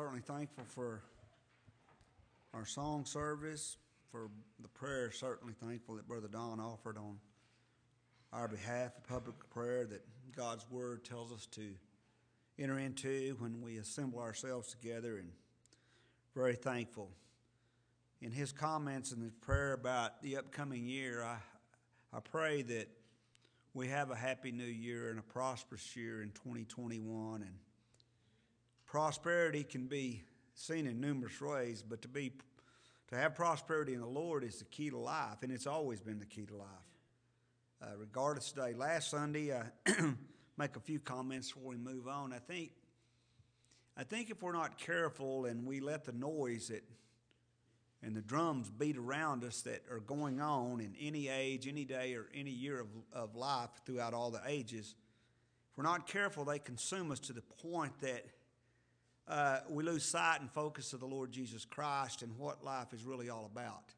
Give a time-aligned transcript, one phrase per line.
[0.00, 1.02] certainly thankful for
[2.54, 3.76] our song service,
[4.10, 4.30] for
[4.62, 5.10] the prayer.
[5.10, 7.18] Certainly thankful that Brother Don offered on
[8.32, 10.02] our behalf, a public prayer that
[10.34, 11.74] God's Word tells us to
[12.58, 15.28] enter into when we assemble ourselves together, and
[16.34, 17.10] very thankful.
[18.22, 21.36] In his comments in the prayer about the upcoming year, I,
[22.16, 22.88] I pray that
[23.74, 27.54] we have a happy new year and a prosperous year in 2021 and
[28.90, 30.20] prosperity can be
[30.54, 32.32] seen in numerous ways, but to be
[33.08, 36.18] to have prosperity in the Lord is the key to life, and it's always been
[36.18, 36.68] the key to life.
[37.80, 39.62] Uh, regardless today, last Sunday, I
[40.56, 42.32] make a few comments before we move on.
[42.32, 42.72] I think,
[43.96, 46.84] I think if we're not careful and we let the noise that
[48.02, 52.14] and the drums beat around us that are going on in any age, any day,
[52.14, 54.94] or any year of, of life throughout all the ages,
[55.70, 58.24] if we're not careful, they consume us to the point that
[59.28, 63.04] uh, we lose sight and focus of the Lord Jesus Christ and what life is
[63.04, 63.94] really all about.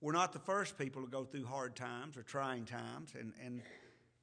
[0.00, 3.60] We're not the first people to go through hard times or trying times, and, and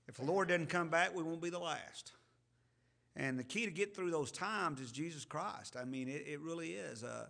[0.08, 2.14] if the Lord doesn't come back, we won't be the last.
[3.16, 5.76] And the key to get through those times is Jesus Christ.
[5.80, 7.04] I mean, it, it really is.
[7.04, 7.26] Uh,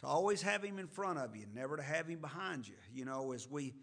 [0.00, 2.74] to always have Him in front of you, never to have Him behind you.
[2.92, 3.74] You know, as we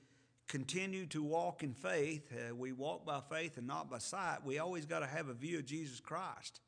[0.48, 4.60] continue to walk in faith, uh, we walk by faith and not by sight, we
[4.60, 6.62] always got to have a view of Jesus Christ.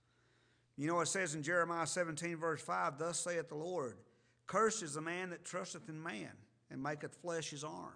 [0.77, 3.97] You know, it says in Jeremiah 17, verse 5, Thus saith the Lord,
[4.45, 6.29] Cursed is the man that trusteth in man,
[6.69, 7.95] and maketh flesh his arm,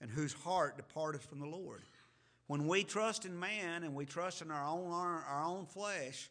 [0.00, 1.82] and whose heart departeth from the Lord.
[2.46, 6.30] When we trust in man and we trust in our own our own flesh,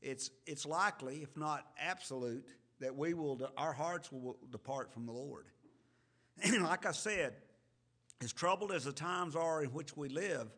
[0.00, 2.46] it's it's likely, if not absolute,
[2.80, 5.46] that we will our hearts will depart from the Lord.
[6.42, 7.34] And like I said,
[8.22, 10.48] as troubled as the times are in which we live,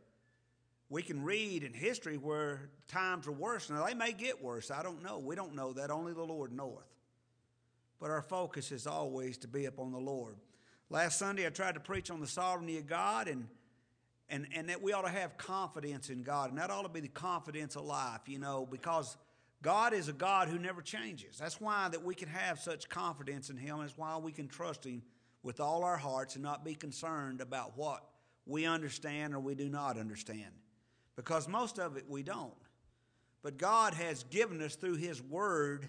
[0.90, 3.68] we can read in history where times are worse.
[3.68, 4.70] Now, they may get worse.
[4.70, 5.18] I don't know.
[5.18, 5.90] We don't know that.
[5.90, 6.86] Only the Lord knoweth.
[8.00, 10.36] But our focus is always to be upon the Lord.
[10.88, 13.48] Last Sunday, I tried to preach on the sovereignty of God and,
[14.30, 16.50] and, and that we ought to have confidence in God.
[16.50, 19.18] And that ought to be the confidence of life, you know, because
[19.60, 21.36] God is a God who never changes.
[21.36, 23.80] That's why that we can have such confidence in Him.
[23.80, 25.02] And That's why we can trust Him
[25.42, 28.04] with all our hearts and not be concerned about what
[28.46, 30.52] we understand or we do not understand
[31.18, 32.52] because most of it we don't.
[33.42, 35.88] But God has given us through His Word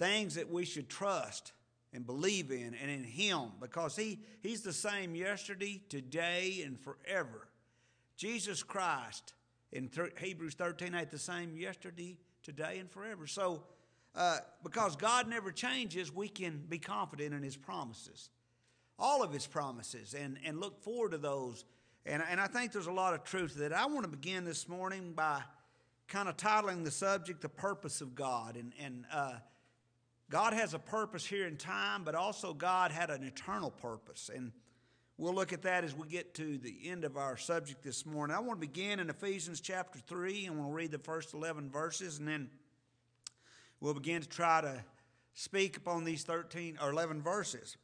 [0.00, 1.52] things that we should trust
[1.92, 7.46] and believe in and in Him because he, He's the same yesterday, today, and forever.
[8.16, 9.32] Jesus Christ
[9.70, 13.28] in th- Hebrews 13 8, the same yesterday, today, and forever.
[13.28, 13.62] So,
[14.16, 18.30] uh, because God never changes, we can be confident in His promises,
[18.98, 21.64] all of His promises, and, and look forward to those
[22.06, 23.72] and, and I think there's a lot of truth to that.
[23.72, 25.42] I want to begin this morning by
[26.06, 28.56] kind of titling the subject The Purpose of God.
[28.56, 29.32] And, and uh,
[30.30, 34.30] God has a purpose here in time, but also God had an eternal purpose.
[34.32, 34.52] And
[35.18, 38.36] we'll look at that as we get to the end of our subject this morning.
[38.36, 42.20] I want to begin in Ephesians chapter 3, and we'll read the first 11 verses,
[42.20, 42.50] and then
[43.80, 44.84] we'll begin to try to
[45.34, 47.76] speak upon these 13 or 11 verses.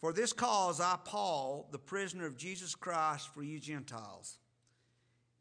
[0.00, 4.38] For this cause I, Paul, the prisoner of Jesus Christ for you Gentiles.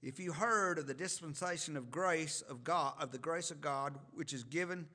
[0.02, 3.98] If you heard of the dispensation of grace of God, of the grace of God,
[4.14, 4.88] which is given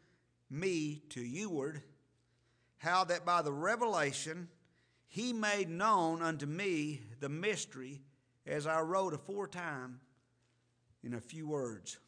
[0.50, 1.82] me to youward,
[2.78, 4.48] how that by the revelation
[5.06, 8.02] he made known unto me the mystery,
[8.46, 10.00] as I wrote aforetime
[11.02, 11.98] in a few words.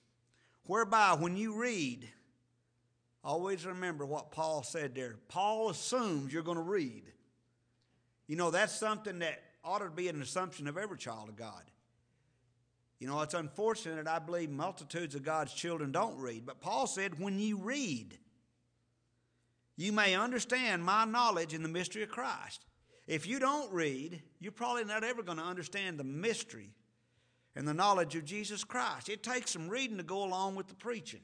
[0.65, 2.07] Whereby, when you read,
[3.25, 5.17] always remember what Paul said there.
[5.29, 7.05] Paul assumes you're going to read.
[8.27, 11.63] You know, that's something that ought to be an assumption of every child of God.
[12.99, 16.47] You know, it's unfortunate, I believe multitudes of God's children don't read.
[16.47, 18.19] But Paul said, when you read,
[19.77, 22.65] you may understand my knowledge in the mystery of Christ.
[23.07, 26.71] If you don't read, you're probably not ever going to understand the mystery
[27.55, 29.09] and the knowledge of Jesus Christ.
[29.09, 31.21] It takes some reading to go along with the preaching.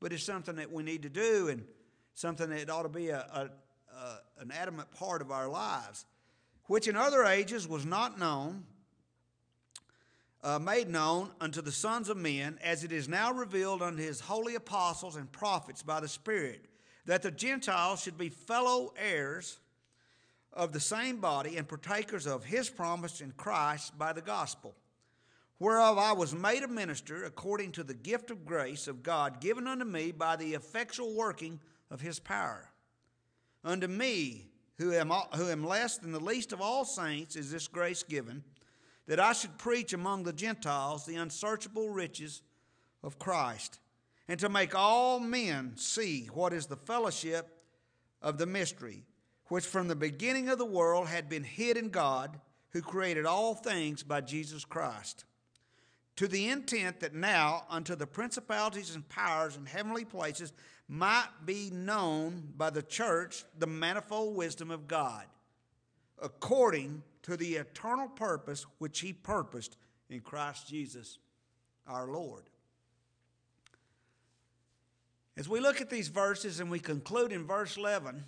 [0.00, 1.64] But it's something that we need to do and
[2.14, 3.50] something that ought to be a, a,
[3.96, 6.06] uh, an adamant part of our lives,
[6.66, 8.64] which in other ages was not known,
[10.42, 14.20] uh, made known unto the sons of men, as it is now revealed unto his
[14.20, 16.66] holy apostles and prophets by the Spirit,
[17.06, 19.58] that the Gentiles should be fellow heirs
[20.52, 24.74] of the same body and partakers of his promise in Christ by the gospel,
[25.58, 29.66] whereof I was made a minister according to the gift of grace of God given
[29.66, 31.60] unto me by the effectual working
[31.90, 32.70] of his power.
[33.64, 34.46] Unto me,
[34.78, 38.44] who am, who am less than the least of all saints, is this grace given,
[39.06, 42.42] that I should preach among the Gentiles the unsearchable riches
[43.02, 43.78] of Christ,
[44.28, 47.48] and to make all men see what is the fellowship
[48.20, 49.04] of the mystery,
[49.48, 52.40] which from the beginning of the world had been hid in God,
[52.70, 55.24] who created all things by Jesus Christ,
[56.16, 60.52] to the intent that now unto the principalities and powers in heavenly places
[60.88, 65.24] might be known by the church the manifold wisdom of God,
[66.22, 69.76] according to the eternal purpose which he purposed
[70.10, 71.18] in Christ Jesus
[71.86, 72.44] our Lord.
[75.36, 78.24] As we look at these verses and we conclude in verse 11,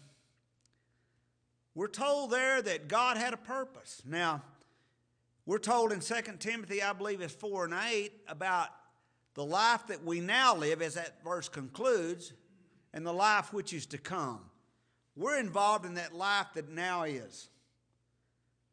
[1.75, 4.03] we're told there that God had a purpose.
[4.05, 4.43] Now,
[5.47, 8.69] we're told in 2 Timothy, I believe it's 4 and 8, about
[9.35, 12.33] the life that we now live, as that verse concludes,
[12.93, 14.41] and the life which is to come.
[15.15, 17.49] We're involved in that life that now is.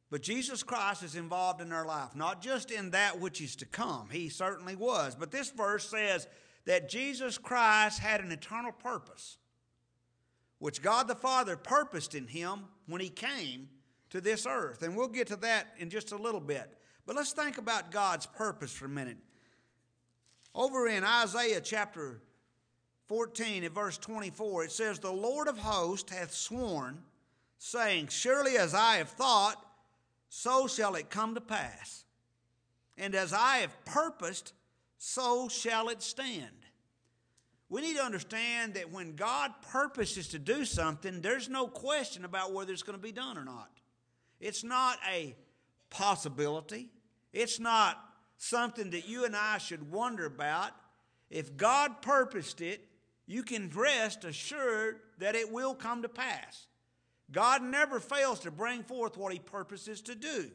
[0.10, 3.66] But Jesus Christ is involved in our life, not just in that which is to
[3.66, 4.10] come.
[4.12, 5.16] He certainly was.
[5.16, 6.28] But this verse says
[6.66, 9.38] that Jesus Christ had an eternal purpose,
[10.60, 13.70] which God the Father purposed in him when he came
[14.14, 14.84] to this earth.
[14.84, 16.78] And we'll get to that in just a little bit.
[17.08, 19.18] But let's think about God's purpose for a minute.
[20.54, 22.22] Over in Isaiah chapter
[23.08, 27.00] 14 and verse 24, it says, The Lord of hosts hath sworn,
[27.58, 29.56] saying, Surely as I have thought,
[30.30, 32.06] so shall it come to pass.
[33.00, 34.54] And as I have purposed,
[35.00, 36.52] so shall it stand.
[37.68, 42.54] We need to understand that when God purposes to do something, there's no question about
[42.54, 43.72] whether it's going to be done or not.
[44.44, 45.36] It's not a
[45.90, 46.90] possibility,
[47.32, 47.98] it's not
[48.38, 50.72] something that you and I should wonder about.
[51.30, 52.86] If God purposed it,
[53.26, 56.68] you can rest assured that it will come to pass.
[57.32, 60.52] God never fails to bring forth what he purposes to do.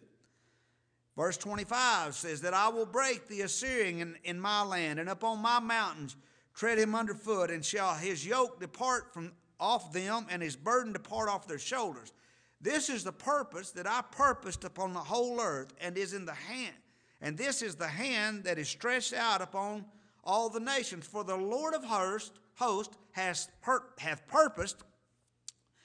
[1.16, 5.40] Verse 25 says that I will break the Assyrian in, in my land, and upon
[5.40, 6.14] my mountains
[6.52, 11.30] tread him underfoot, and shall his yoke depart from off them, and his burden depart
[11.30, 12.12] off their shoulders.
[12.60, 16.34] This is the purpose that I purposed upon the whole earth, and is in the
[16.34, 16.74] hand,
[17.20, 19.84] and this is the hand that is stretched out upon
[20.24, 21.06] all the nations.
[21.06, 23.84] For the Lord of hosts host has pur-
[24.26, 24.82] purposed,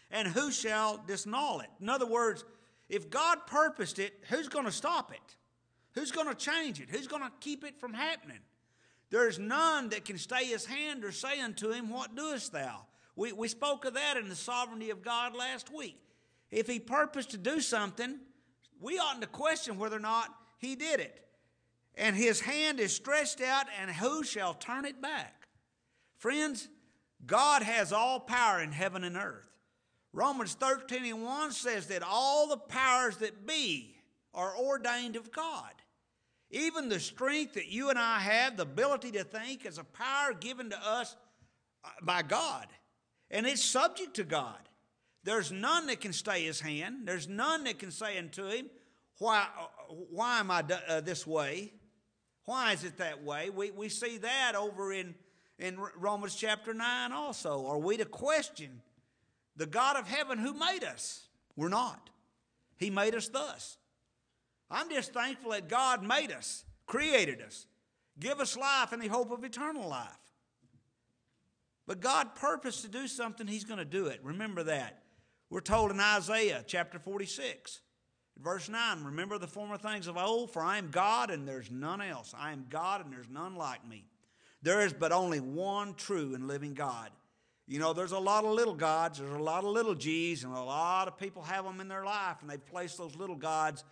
[0.09, 1.69] and who shall disannul it?
[1.79, 2.43] In other words,
[2.89, 5.35] if God purposed it, who's going to stop it?
[5.93, 6.89] Who's going to change it?
[6.89, 8.39] Who's going to keep it from happening?
[9.11, 12.85] There's none that can stay his hand or say unto him, What doest thou?
[13.15, 16.02] We, we spoke of that in the sovereignty of God last week.
[16.53, 18.19] If he purposed to do something,
[18.79, 20.29] we oughtn't to question whether or not
[20.59, 21.25] he did it.
[21.95, 25.47] And his hand is stretched out, and who shall turn it back?
[26.17, 26.69] Friends,
[27.25, 29.49] God has all power in heaven and earth.
[30.11, 33.95] Romans 13 and 1 says that all the powers that be
[34.33, 35.73] are ordained of God.
[36.51, 40.33] Even the strength that you and I have, the ability to think, is a power
[40.33, 41.15] given to us
[41.83, 42.67] uh, by God.
[43.31, 44.69] And it's subject to God.
[45.23, 47.07] There's none that can stay his hand.
[47.07, 48.69] There's none that can say unto him,
[49.19, 49.47] Why,
[50.09, 51.73] why am I uh, this way?
[52.45, 53.49] Why is it that way?
[53.49, 55.15] We, we see that over in,
[55.57, 57.65] in Romans chapter 9 also.
[57.65, 58.81] Are we to question
[59.55, 61.27] the God of heaven who made us.
[61.55, 62.09] We're not.
[62.77, 63.77] He made us thus.
[64.69, 67.67] I'm just thankful that God made us, created us,
[68.19, 70.09] give us life and the hope of eternal life.
[71.85, 74.19] But God purposed to do something, He's going to do it.
[74.23, 75.02] Remember that.
[75.53, 77.81] We're told in Isaiah chapter 46,
[78.39, 82.01] verse 9 Remember the former things of old, for I am God and there's none
[82.01, 82.33] else.
[82.35, 84.07] I am God and there's none like me.
[84.63, 87.11] There is but only one true and living God.
[87.67, 90.55] You know, there's a lot of little gods, there's a lot of little G's, and
[90.55, 93.83] a lot of people have them in their life, and they've placed those little gods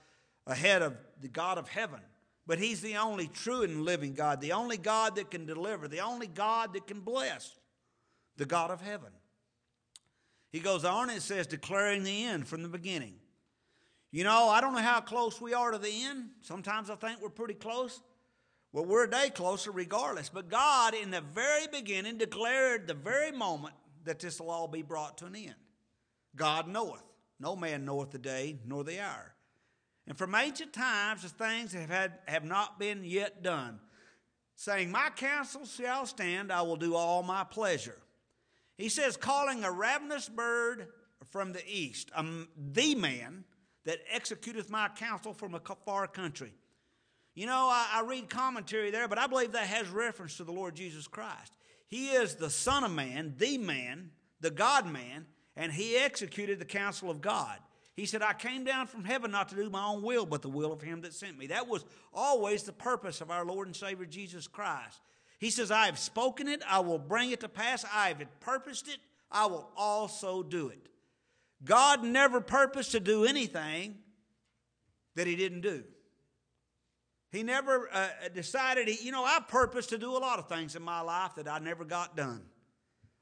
[0.48, 2.00] ahead of the God of heaven.
[2.48, 6.00] But He's the only true and living God, the only God that can deliver, the
[6.00, 7.60] only God that can bless,
[8.36, 9.12] the God of heaven.
[10.52, 13.14] He goes on and says, declaring the end from the beginning.
[14.12, 16.30] You know, I don't know how close we are to the end.
[16.42, 18.02] Sometimes I think we're pretty close.
[18.74, 20.28] Well, we're a day closer regardless.
[20.30, 24.82] But God, in the very beginning, declared the very moment that this will all be
[24.82, 25.56] brought to an end.
[26.36, 27.04] God knoweth.
[27.40, 29.34] No man knoweth the day nor the hour.
[30.08, 33.80] And from ancient times, the things have, had, have not been yet done,
[34.56, 37.98] saying, My counsel shall stand, I will do all my pleasure.
[38.78, 40.88] He says, calling a ravenous bird
[41.30, 43.44] from the east, um, the man
[43.86, 46.54] that executeth my counsel from a far country.
[47.34, 50.52] You know, I, I read commentary there, but I believe that has reference to the
[50.52, 51.54] Lord Jesus Christ.
[51.88, 55.26] He is the Son of Man, the man, the God man,
[55.56, 57.58] and he executed the counsel of God.
[57.96, 60.50] He said, I came down from heaven not to do my own will, but the
[60.50, 61.48] will of him that sent me.
[61.48, 65.02] That was always the purpose of our Lord and Savior Jesus Christ.
[65.42, 68.88] He says, I have spoken it, I will bring it to pass, I have purposed
[68.88, 69.00] it,
[69.32, 70.88] I will also do it.
[71.66, 73.96] God never purposed to do anything
[75.16, 75.84] that He didn't do.
[77.32, 80.76] He never uh, decided, he, you know, I purposed to do a lot of things
[80.76, 82.44] in my life that I never got done.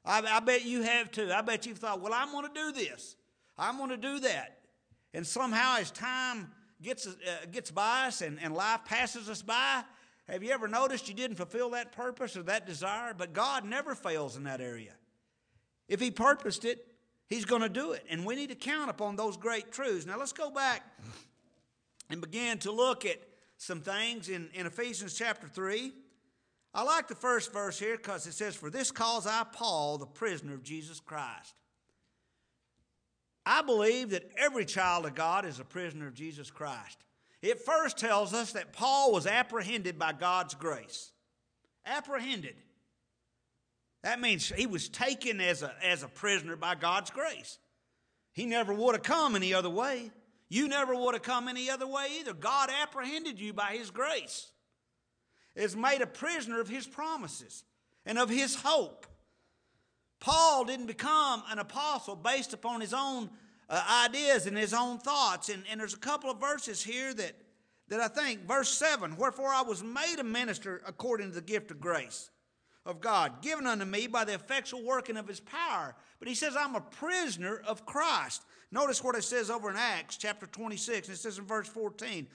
[0.04, 1.30] I, I bet you have too.
[1.32, 3.16] I bet you've thought, well, I'm going to do this,
[3.56, 4.58] I'm going to do that.
[5.14, 6.50] And somehow, as time
[6.82, 7.12] gets, uh,
[7.50, 9.84] gets by us and, and life passes us by,
[10.30, 13.14] have you ever noticed you didn't fulfill that purpose or that desire?
[13.16, 14.92] But God never fails in that area.
[15.88, 16.86] If He purposed it,
[17.26, 18.04] He's going to do it.
[18.08, 20.06] And we need to count upon those great truths.
[20.06, 20.82] Now, let's go back
[22.10, 23.18] and begin to look at
[23.56, 25.92] some things in, in Ephesians chapter 3.
[26.72, 30.06] I like the first verse here because it says, For this cause I, Paul, the
[30.06, 31.54] prisoner of Jesus Christ.
[33.44, 37.04] I believe that every child of God is a prisoner of Jesus Christ.
[37.42, 41.12] It first tells us that Paul was apprehended by God's grace.
[41.86, 42.56] Apprehended.
[44.02, 47.58] That means he was taken as a, as a prisoner by God's grace.
[48.32, 50.10] He never would have come any other way.
[50.48, 52.32] You never would have come any other way either.
[52.32, 54.50] God apprehended you by his grace.
[55.54, 57.64] Is made a prisoner of his promises
[58.06, 59.06] and of his hope.
[60.20, 63.30] Paul didn't become an apostle based upon his own
[63.70, 65.48] uh, ideas and his own thoughts.
[65.48, 67.32] And, and there's a couple of verses here that,
[67.88, 71.70] that I think, verse 7 Wherefore I was made a minister according to the gift
[71.70, 72.30] of grace
[72.84, 75.94] of God, given unto me by the effectual working of his power.
[76.18, 78.42] But he says, I'm a prisoner of Christ.
[78.72, 81.08] Notice what it says over in Acts chapter 26.
[81.08, 82.26] It says in verse 14,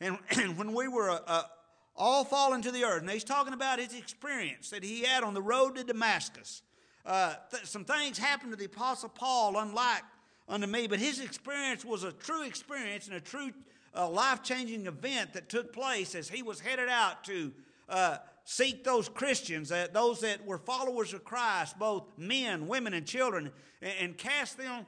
[0.00, 1.42] and, and when we were uh, uh,
[1.96, 5.34] all fallen to the earth, and he's talking about his experience that he had on
[5.34, 6.62] the road to Damascus.
[7.06, 10.02] Uh, th- some things happened to the Apostle Paul, unlike
[10.48, 13.50] unto me, but his experience was a true experience and a true
[13.96, 17.52] uh, life changing event that took place as he was headed out to
[17.88, 23.06] uh, seek those Christians, uh, those that were followers of Christ, both men, women, and
[23.06, 24.86] children, and, and cast them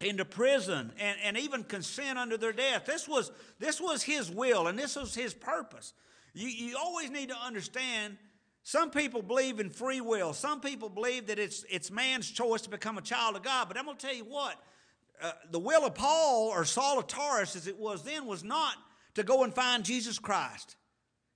[0.00, 2.86] into prison and, and even consent unto their death.
[2.86, 5.92] This was, this was his will and this was his purpose.
[6.34, 8.16] You, you always need to understand
[8.62, 10.32] some people believe in free will.
[10.32, 13.68] Some people believe that it's, it's man's choice to become a child of God.
[13.68, 14.56] But I'm going to tell you what
[15.22, 18.74] uh, the will of Paul or Saul of Tarsus, as it was then, was not
[19.14, 20.76] to go and find Jesus Christ.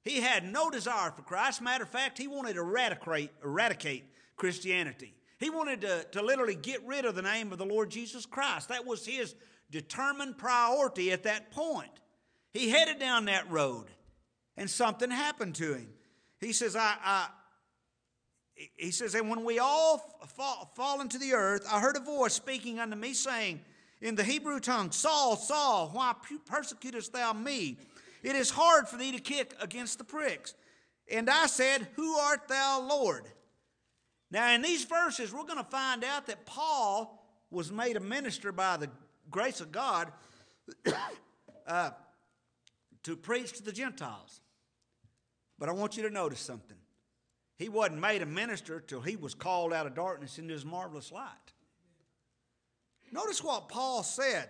[0.04, 1.62] He had no desire for Christ.
[1.62, 4.04] Matter of fact, he wanted to eradicate, eradicate
[4.36, 5.14] Christianity.
[5.38, 8.68] He wanted to, to literally get rid of the name of the Lord Jesus Christ.
[8.68, 9.34] That was his
[9.70, 11.90] determined priority at that point.
[12.52, 13.86] He headed down that road,
[14.56, 15.88] and something happened to him.
[16.42, 17.28] He says, I, I
[18.76, 22.34] he says, and when we all fall, fall into the earth, I heard a voice
[22.34, 23.60] speaking unto me, saying
[24.00, 27.78] in the Hebrew tongue, Saul, Saul, why persecutest thou me?
[28.22, 30.54] It is hard for thee to kick against the pricks.
[31.10, 33.24] And I said, Who art thou, Lord?
[34.30, 38.52] Now, in these verses, we're going to find out that Paul was made a minister
[38.52, 38.88] by the
[39.30, 40.12] grace of God
[41.66, 41.90] uh,
[43.02, 44.40] to preach to the Gentiles.
[45.62, 46.76] But I want you to notice something.
[47.56, 51.12] He wasn't made a minister till he was called out of darkness into his marvelous
[51.12, 51.52] light.
[53.12, 54.48] Notice what Paul said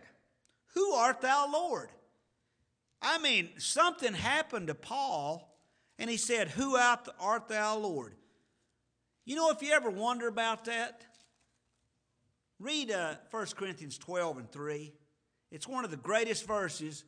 [0.72, 1.90] Who art thou, Lord?
[3.02, 5.54] I mean, something happened to Paul,
[5.98, 8.14] and he said, Who art thou, Lord?
[9.26, 11.04] You know, if you ever wonder about that,
[12.58, 14.94] read uh, 1 Corinthians 12 and 3.
[15.50, 17.04] It's one of the greatest verses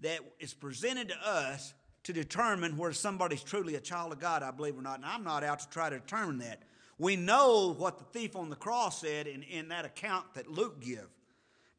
[0.00, 1.74] that is presented to us
[2.06, 4.98] to determine whether somebody's truly a child of God, I believe or not.
[4.98, 6.62] And I'm not out to try to determine that.
[6.98, 10.80] We know what the thief on the cross said in, in that account that Luke
[10.80, 11.08] give.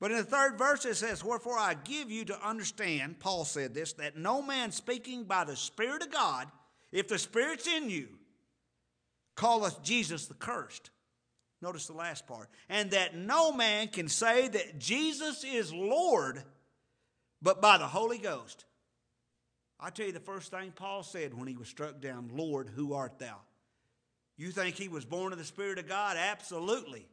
[0.02, 3.74] But in the third verse it says, Wherefore I give you to understand, Paul said
[3.74, 6.52] this, that no man speaking by the Spirit of God,
[6.92, 8.10] if the Spirit's in you,
[9.38, 10.90] calleth Jesus the cursed.
[11.62, 12.50] Notice the last part.
[12.68, 16.44] And that no man can say that Jesus is Lord
[17.42, 18.66] but by the Holy Ghost.
[19.80, 22.94] I tell you the first thing Paul said when he was struck down Lord, who
[22.94, 23.38] art thou?
[24.38, 26.18] You think he was born of the Spirit of God?
[26.18, 27.08] Absolutely.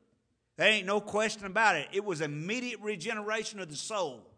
[0.57, 1.89] There ain't no question about it.
[1.93, 4.31] It was immediate regeneration of the soul.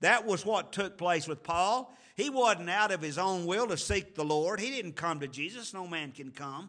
[0.00, 1.94] That was what took place with Paul.
[2.16, 4.60] He wasn't out of his own will to seek the Lord.
[4.60, 5.72] He didn't come to Jesus.
[5.72, 6.68] No man can come.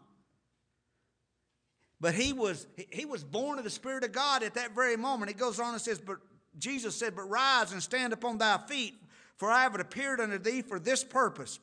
[2.00, 5.30] But he was he was born of the Spirit of God at that very moment.
[5.30, 6.18] He goes on and says, But
[6.58, 8.94] Jesus said, But rise and stand upon thy feet,
[9.36, 11.58] for I have appeared unto thee for this purpose,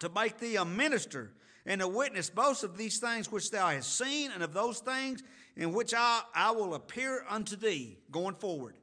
[0.00, 1.32] to make thee a minister
[1.66, 5.22] and a witness both of these things which thou hast seen, and of those things
[5.56, 8.74] in which I, I will appear unto thee going forward.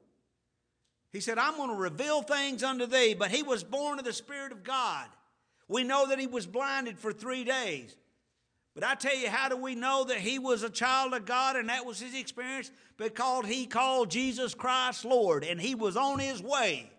[1.12, 4.12] He said, I'm going to reveal things unto thee, but he was born of the
[4.12, 5.08] Spirit of God.
[5.70, 7.96] We know that he was blinded for three days.
[8.76, 11.56] But I tell you, how do we know that he was a child of God
[11.56, 12.70] and that was his experience?
[12.98, 16.92] Because he called Jesus Christ Lord and he was on his way.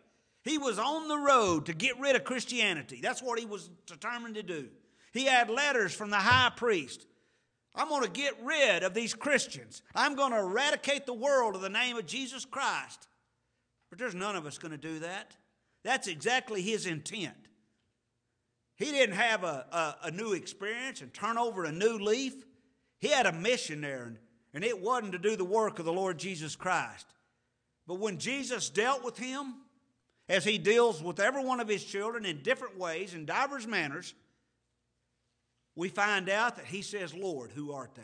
[0.47, 3.00] He was on the road to get rid of Christianity.
[3.03, 4.69] That's what he was determined to do.
[5.12, 7.05] He had letters from the high priest.
[7.75, 9.83] I'm going to get rid of these Christians.
[9.93, 13.09] I'm going to eradicate the world of the name of Jesus Christ.
[13.91, 15.37] But there's none of us going to do that.
[15.83, 17.49] That's exactly his intent.
[18.76, 22.35] He didn't have a, a, a, new experience and turn over a new leaf.
[23.00, 24.19] He had a mission there, and,
[24.55, 27.07] and it wasn't to do the work of the Lord Jesus Christ.
[27.87, 29.55] But when Jesus dealt with him,
[30.28, 34.14] as he deals with every one of his children in different ways, in divers manners,
[35.75, 38.02] we find out that he says, Lord, who art thou?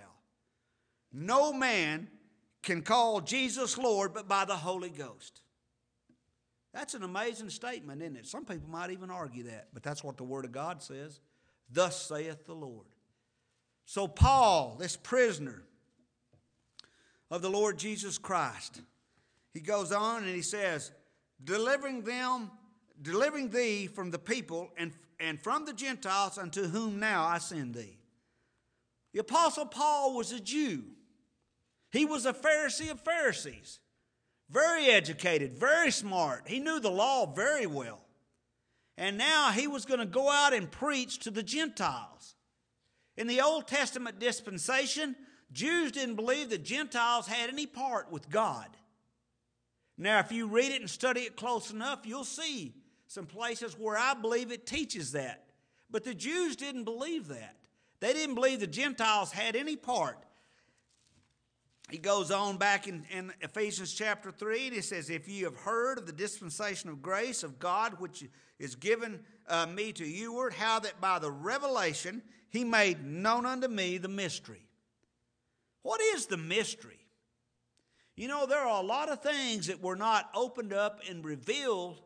[1.12, 2.08] No man
[2.62, 5.42] can call Jesus Lord but by the Holy Ghost.
[6.72, 8.26] That's an amazing statement, isn't it?
[8.26, 11.20] Some people might even argue that, but that's what the Word of God says.
[11.70, 12.86] Thus saith the Lord.
[13.84, 15.62] So, Paul, this prisoner
[17.30, 18.80] of the Lord Jesus Christ,
[19.52, 20.92] he goes on and he says,
[21.44, 22.50] delivering them,
[23.00, 27.74] delivering thee from the people and, and from the Gentiles unto whom now I send
[27.74, 27.98] thee.
[29.12, 30.84] The Apostle Paul was a Jew.
[31.90, 33.78] He was a Pharisee of Pharisees.
[34.50, 36.44] Very educated, very smart.
[36.46, 38.00] He knew the law very well.
[38.98, 42.34] And now he was going to go out and preach to the Gentiles.
[43.16, 45.16] In the Old Testament dispensation,
[45.52, 48.68] Jews didn't believe that Gentiles had any part with God.
[49.98, 52.74] Now, if you read it and study it close enough, you'll see
[53.06, 55.44] some places where I believe it teaches that.
[55.90, 57.56] But the Jews didn't believe that.
[58.00, 60.18] They didn't believe the Gentiles had any part
[61.92, 65.56] he goes on back in, in, Ephesians chapter 3 and he says, If you have
[65.56, 68.24] heard of the dispensation of grace of God which
[68.58, 73.68] is given uh, me to youward, how that by the revelation he made known unto
[73.68, 74.66] me the mystery.
[75.82, 77.01] What is the mystery?
[78.16, 82.02] You know, there are a lot of things that were not opened up and revealed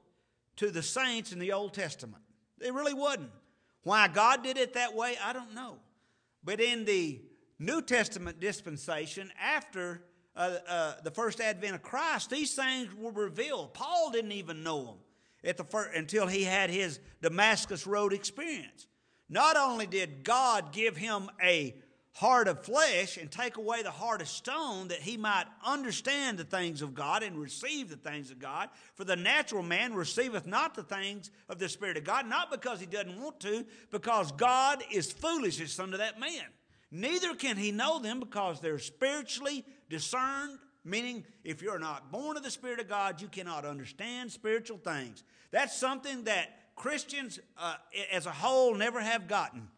[0.57, 2.23] to the saints in the Old Testament.
[2.59, 3.31] They really wasn't.
[3.83, 5.79] Why God did it that way, I don't know.
[6.43, 7.21] But in the
[7.59, 10.03] New Testament dispensation, after
[10.35, 13.75] uh, uh, the first advent of Christ, these things were revealed.
[13.75, 14.97] Paul didn't even know them
[15.45, 18.87] at the until he had his Damascus Road experience.
[19.29, 21.75] Not only did God give him a
[22.17, 26.45] heart of flesh and take away the heart of stone that he might understand the
[26.45, 28.71] things of God and receive the things of God.
[28.95, 32.81] For the natural man receiveth not the things of the Spirit of God, not because
[32.81, 36.45] he doesn't want to, because God is foolishness unto that man.
[36.91, 42.43] Neither can he know them because they're spiritually discerned, meaning if you're not born of
[42.43, 45.23] the Spirit of God, you cannot understand spiritual things.
[45.51, 47.75] That's something that Christians uh,
[48.11, 49.69] as a whole never have gotten.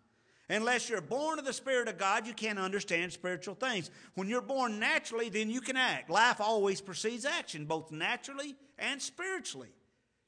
[0.50, 3.90] Unless you're born of the Spirit of God, you can't understand spiritual things.
[4.14, 6.08] When you're born naturally, then you can act.
[6.08, 9.68] Life always precedes action, both naturally and spiritually.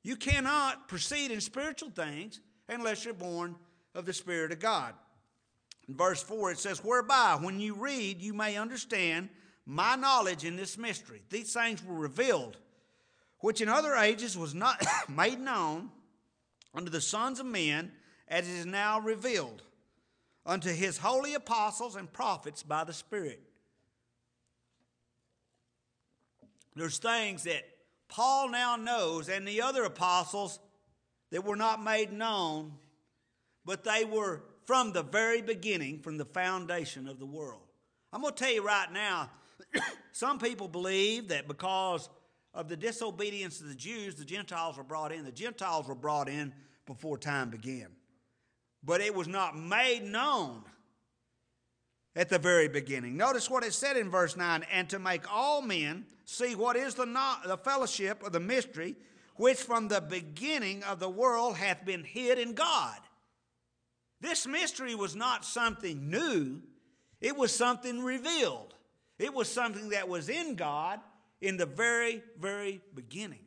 [0.03, 3.57] You cannot proceed in spiritual things unless you're born
[3.95, 4.93] of the Spirit of God.
[5.89, 9.31] In verse 4, it says, Whereby, when you read, you may understand
[9.65, 11.23] my knowledge in this mystery.
[11.31, 12.59] These things were revealed,
[13.39, 15.91] which in other ages was not made known
[16.75, 17.93] unto the sons of men,
[18.29, 19.63] as it is now revealed
[20.51, 23.41] unto his holy apostles and prophets by the Spirit.
[26.75, 27.63] There's things that
[28.09, 30.59] Paul now knows and the other apostles
[31.31, 32.73] that were not made known,
[33.65, 37.63] but they were from the very beginning, from the foundation of the world.
[38.13, 39.31] I'm going to tell you right now,
[40.13, 42.09] some people believe that because
[42.55, 45.25] of the disobedience of the Jews, the Gentiles were brought in.
[45.25, 46.53] The Gentiles were brought in
[46.87, 47.87] before time began.
[48.83, 50.63] But it was not made known
[52.17, 53.17] at the very beginning.
[53.17, 56.95] Notice what it said in verse 9 and to make all men see what is
[56.95, 57.07] the,
[57.47, 58.97] the fellowship of the mystery
[59.37, 62.99] which from the beginning of the world hath been hid in God
[64.21, 66.63] this mystery was not something new,
[67.21, 68.75] it was something revealed.
[69.19, 71.01] It was something that was in God
[71.41, 73.45] in the very, very beginning.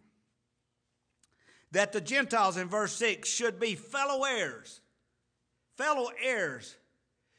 [1.71, 4.81] That the Gentiles in verse 6 should be fellow heirs.
[5.77, 6.75] Fellow heirs.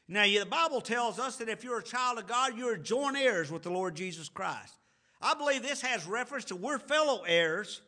[0.07, 3.51] Now, the Bible tells us that if you're a child of God, you're joint heirs
[3.51, 4.75] with the Lord Jesus Christ.
[5.21, 7.81] I believe this has reference to we're fellow heirs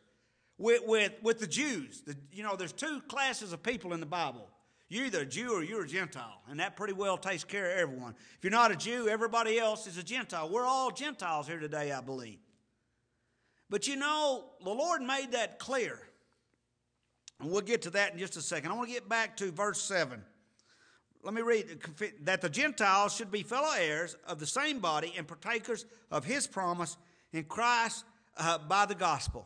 [0.58, 2.02] with, with, with the Jews.
[2.02, 4.50] The, you know, there's two classes of people in the Bible
[4.90, 7.78] you're either a Jew or you're a Gentile, and that pretty well takes care of
[7.78, 8.16] everyone.
[8.38, 10.50] If you're not a Jew, everybody else is a Gentile.
[10.50, 12.40] We're all Gentiles here today, I believe.
[13.70, 16.00] But you know, the Lord made that clear.
[17.40, 18.72] And we'll get to that in just a second.
[18.72, 20.22] I want to get back to verse 7.
[21.28, 21.82] Let me read
[22.24, 26.48] that the Gentiles should be fellow heirs of the same body and partakers of his
[26.48, 26.96] promise
[27.34, 28.06] in Christ
[28.38, 29.46] uh, by the gospel.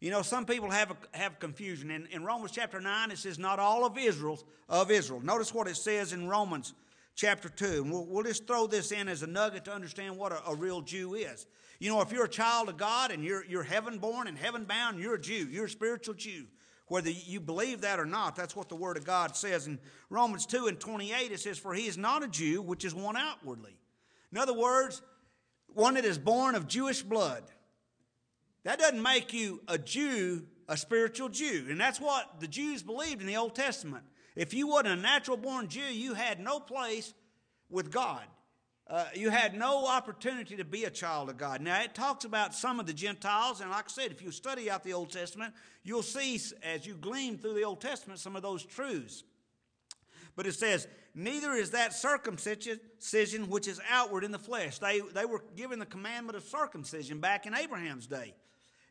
[0.00, 1.90] You know, some people have have confusion.
[1.90, 5.20] In, in Romans chapter 9, it says, Not all of Israel's of Israel.
[5.20, 6.72] Notice what it says in Romans
[7.14, 7.82] chapter 2.
[7.82, 10.54] And we'll, we'll just throw this in as a nugget to understand what a, a
[10.54, 11.46] real Jew is.
[11.78, 14.64] You know, if you're a child of God and you're, you're heaven born and heaven
[14.64, 15.46] bound, you're a Jew.
[15.50, 16.46] You're a spiritual Jew.
[16.92, 19.66] Whether you believe that or not, that's what the Word of God says.
[19.66, 19.78] In
[20.10, 23.16] Romans 2 and 28, it says, For he is not a Jew, which is one
[23.16, 23.78] outwardly.
[24.30, 25.00] In other words,
[25.68, 27.44] one that is born of Jewish blood.
[28.64, 31.64] That doesn't make you a Jew, a spiritual Jew.
[31.70, 34.04] And that's what the Jews believed in the Old Testament.
[34.36, 37.14] If you wasn't a natural born Jew, you had no place
[37.70, 38.26] with God.
[38.92, 41.62] Uh, you had no opportunity to be a child of God.
[41.62, 44.70] Now, it talks about some of the Gentiles, and like I said, if you study
[44.70, 48.42] out the Old Testament, you'll see as you glean through the Old Testament some of
[48.42, 49.24] those truths.
[50.36, 54.78] But it says, Neither is that circumcision which is outward in the flesh.
[54.78, 58.34] They, they were given the commandment of circumcision back in Abraham's day.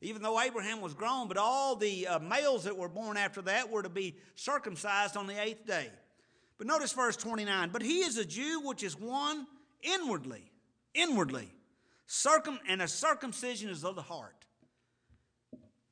[0.02, 3.70] Even though Abraham was grown, but all the uh, males that were born after that
[3.70, 5.90] were to be circumcised on the eighth day.
[6.58, 9.46] But notice verse 29 But he is a Jew which is one
[9.84, 10.52] inwardly,
[10.94, 11.52] inwardly.
[12.08, 14.46] Circum, and a circumcision is of the heart.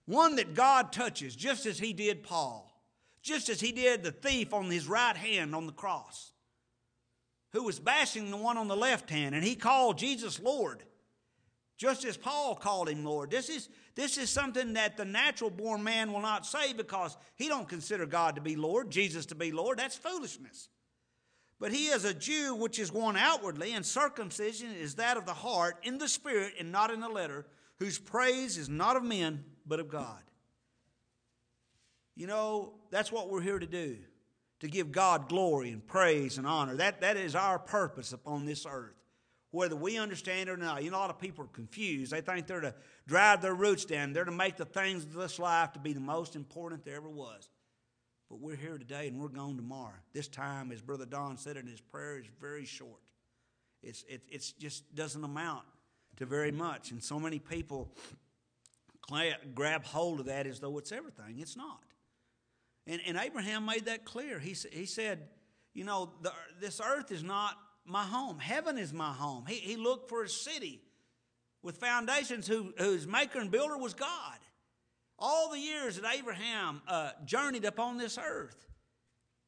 [0.06, 2.70] One that God touches, just as he did Paul,
[3.22, 6.34] just as he did the thief on his right hand on the cross,
[7.54, 10.84] who was bashing the one on the left hand, and he called Jesus Lord,
[11.78, 13.32] just as Paul called him Lord.
[13.32, 17.48] This is, this is something that the natural born man will not say because he
[17.48, 19.80] don't consider God to be Lord, Jesus to be Lord.
[19.80, 20.68] That's foolishness.
[21.60, 25.34] But he is a Jew which is one outwardly, and circumcision is that of the
[25.34, 27.46] heart, in the spirit and not in the letter,
[27.80, 30.22] whose praise is not of men, but of God.
[32.16, 33.98] You know, that's what we're here to do
[34.60, 36.76] to give God glory and praise and honor.
[36.76, 38.96] That, that is our purpose upon this earth.
[39.52, 42.12] Whether we understand it or not, you know, a lot of people are confused.
[42.12, 42.76] They think they're to
[43.08, 46.00] drive their roots down, they're to make the things of this life to be the
[46.00, 47.50] most important there ever was.
[48.30, 49.96] But we're here today and we're gone tomorrow.
[50.14, 53.02] This time, as Brother Don said in his prayer, is very short.
[53.82, 55.64] It's, it it's just doesn't amount
[56.18, 56.92] to very much.
[56.92, 57.92] And so many people
[59.56, 61.40] grab hold of that as though it's everything.
[61.40, 61.82] It's not.
[62.86, 64.38] And, and Abraham made that clear.
[64.38, 65.28] He, he said,
[65.74, 69.46] You know, the, this earth is not my home, heaven is my home.
[69.48, 70.82] He, he looked for a city
[71.64, 74.38] with foundations who, whose maker and builder was God
[75.20, 78.68] all the years that Abraham uh, journeyed upon this earth,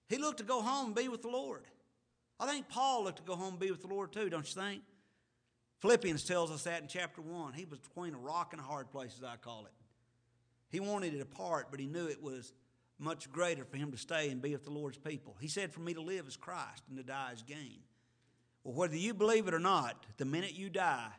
[0.08, 1.66] he looked to go home and be with the Lord.
[2.40, 4.62] I think Paul looked to go home and be with the Lord too, don't you
[4.62, 4.82] think?
[5.80, 7.54] Philippians tells us that in chapter 1.
[7.54, 9.72] He was between a rock and a hard place, as I call it.
[10.70, 12.54] He wanted it apart, but he knew it was
[13.00, 15.36] much greater for him to stay and be with the Lord's people.
[15.40, 17.80] He said, For me to live is Christ and to die is gain.
[18.64, 21.10] Well, whether you believe it or not, the minute you die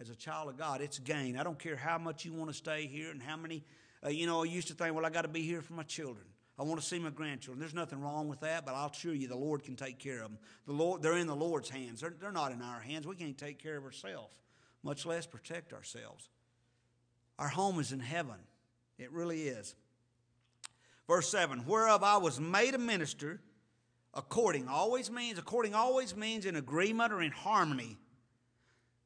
[0.00, 1.36] as a child of God, it's gain.
[1.36, 3.64] I don't care how much you want to stay here and how many
[4.04, 5.82] uh, you know, I used to think, well, I got to be here for my
[5.82, 6.26] children.
[6.58, 7.58] I want to see my grandchildren.
[7.58, 10.30] There's nothing wrong with that, but I'll assure you the Lord can take care of
[10.30, 10.38] them.
[10.66, 12.02] The Lord, they're in the Lord's hands.
[12.02, 13.06] They're, they're not in our hands.
[13.06, 14.34] We can't take care of ourselves,
[14.82, 16.28] much less protect ourselves.
[17.38, 18.36] Our home is in heaven.
[18.98, 19.74] It really is.
[21.08, 23.40] Verse 7 Whereof I was made a minister,
[24.12, 27.96] according always means, according always means in agreement or in harmony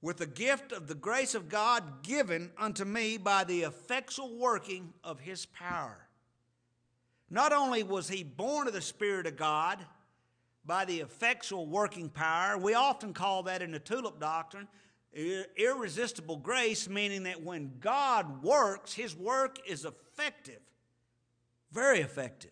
[0.05, 4.93] with the gift of the grace of God given unto me by the effectual working
[5.03, 5.97] of his power.
[7.31, 9.79] Not only was he born of the Spirit of God
[10.67, 14.69] by the effectual working power, we often call that in the tulip doctrine
[15.57, 20.61] irresistible grace, meaning that when God works, his work is effective,
[21.73, 22.51] very effective.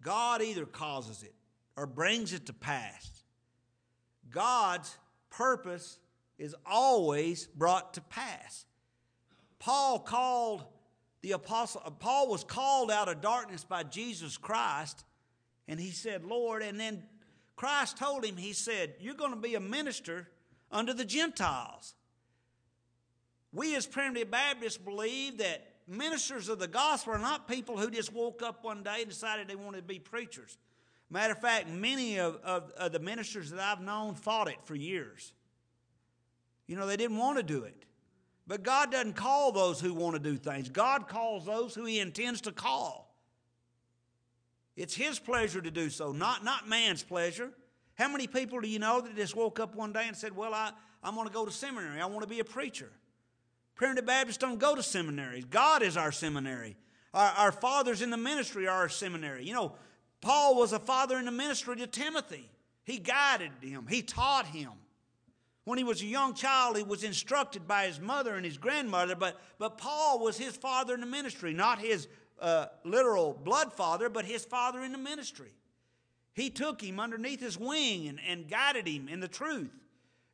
[0.00, 1.34] God either causes it
[1.76, 3.24] or brings it to pass.
[4.30, 4.96] God's
[5.28, 5.98] purpose
[6.38, 8.64] is always brought to pass.
[9.58, 10.64] Paul called
[11.22, 15.04] the apostle, uh, Paul was called out of darkness by Jesus Christ,
[15.66, 17.02] and he said, Lord, and then
[17.56, 20.28] Christ told him, He said, You're going to be a minister
[20.70, 21.94] unto the Gentiles.
[23.52, 28.12] We as primitive Baptists believe that ministers of the gospel are not people who just
[28.12, 30.58] woke up one day and decided they wanted to be preachers.
[31.08, 34.74] Matter of fact, many of, of, of the ministers that I've known fought it for
[34.74, 35.32] years.
[36.66, 37.84] You know, they didn't want to do it.
[38.46, 42.00] But God doesn't call those who want to do things, God calls those who He
[42.00, 43.14] intends to call.
[44.76, 47.50] It's His pleasure to do so, not, not man's pleasure.
[47.94, 50.52] How many people do you know that just woke up one day and said, Well,
[50.52, 50.72] I,
[51.02, 52.90] I'm going to go to seminary, I want to be a preacher?
[53.76, 55.44] Primitive Baptists don't go to seminaries.
[55.44, 56.76] God is our seminary.
[57.12, 59.44] Our, our fathers in the ministry are our seminary.
[59.44, 59.72] You know,
[60.20, 62.48] Paul was a father in the ministry to Timothy.
[62.84, 64.70] He guided him, he taught him.
[65.64, 69.16] When he was a young child, he was instructed by his mother and his grandmother,
[69.16, 72.06] but, but Paul was his father in the ministry, not his
[72.38, 75.52] uh, literal blood father, but his father in the ministry.
[76.34, 79.70] He took him underneath his wing and, and guided him in the truth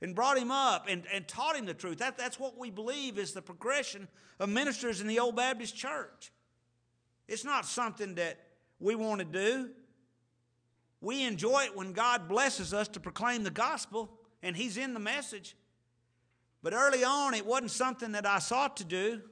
[0.03, 1.99] and brought him up and, and taught him the truth.
[1.99, 4.09] That, that's what we believe is the progression
[4.41, 6.33] of ministers in the Old Baptist church.
[7.29, 8.39] It's not something that
[8.81, 9.71] we want to do.
[11.01, 14.11] We enjoy it when God blesses us to proclaim the gospel
[14.43, 15.57] and He's in the message.
[16.63, 19.23] But early on, it wasn't something that I sought to do.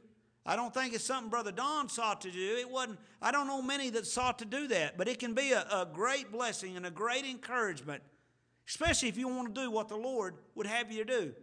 [0.47, 2.57] I don't think it's something Brother Don sought to do.
[2.59, 5.53] It wasn't, I don't know many that sought to do that, but it can be
[5.53, 8.03] a, a great blessing and a great encouragement,
[8.67, 11.35] especially if you want to do what the Lord would have you to do.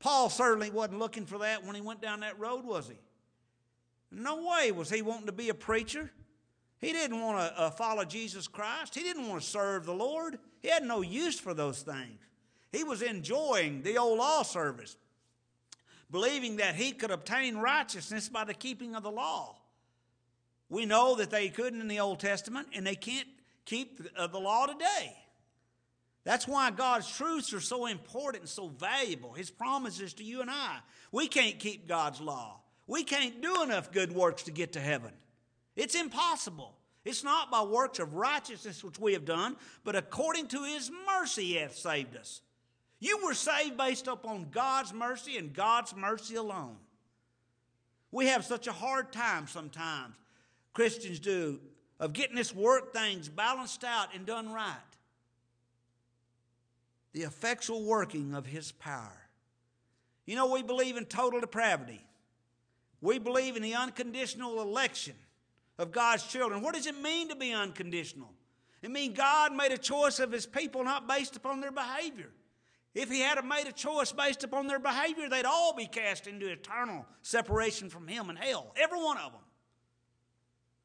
[0.00, 2.98] Paul certainly wasn't looking for that when he went down that road, was he?
[4.10, 6.10] No way was he wanting to be a preacher.
[6.78, 8.94] He didn't want to uh, follow Jesus Christ.
[8.94, 10.38] He didn't want to serve the Lord.
[10.60, 12.20] He had no use for those things.
[12.72, 14.96] He was enjoying the old law service,
[16.10, 19.56] believing that he could obtain righteousness by the keeping of the law.
[20.70, 23.28] We know that they couldn't in the Old Testament, and they can't
[23.66, 25.14] keep the, uh, law today.
[26.24, 29.32] That's why God's truths are so important and so valuable.
[29.32, 30.78] His promises to you and I.
[31.10, 32.60] We can't keep God's law.
[32.86, 35.12] We can't do enough good works to get to heaven.
[35.76, 36.74] It's impossible.
[37.04, 41.44] It's not by works of righteousness which we have done, but according to his mercy
[41.44, 42.40] he hath saved us.
[43.02, 46.76] You were saved based upon God's mercy and God's mercy alone.
[48.12, 50.14] We have such a hard time sometimes,
[50.72, 51.58] Christians do,
[51.98, 54.76] of getting this work things balanced out and done right.
[57.12, 59.20] The effectual working of his power.
[60.24, 62.06] You know, we believe in total depravity.
[63.00, 65.16] We believe in the unconditional election
[65.76, 66.62] of God's children.
[66.62, 68.30] What does it mean to be unconditional?
[68.80, 72.30] It means God made a choice of his people not based upon their behavior.
[72.94, 76.48] If he had made a choice based upon their behavior, they'd all be cast into
[76.48, 79.40] eternal separation from him and hell, every one of them.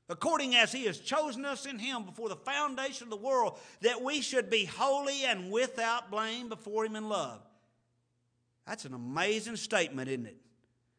[0.10, 4.02] According as he has chosen us in him before the foundation of the world, that
[4.02, 7.42] we should be holy and without blame before him in love.
[8.66, 10.38] That's an amazing statement, isn't it?